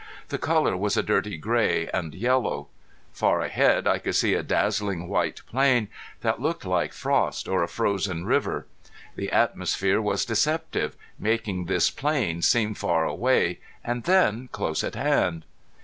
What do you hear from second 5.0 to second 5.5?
white